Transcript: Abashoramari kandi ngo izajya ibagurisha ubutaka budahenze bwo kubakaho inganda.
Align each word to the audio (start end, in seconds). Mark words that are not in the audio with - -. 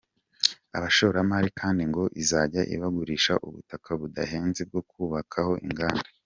Abashoramari 0.77 1.49
kandi 1.59 1.81
ngo 1.89 2.03
izajya 2.21 2.61
ibagurisha 2.75 3.33
ubutaka 3.47 3.89
budahenze 3.99 4.61
bwo 4.69 4.81
kubakaho 4.91 5.53
inganda. 5.67 6.07